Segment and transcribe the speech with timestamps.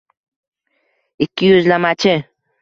[1.27, 2.17] Ikkiyuzlamachi!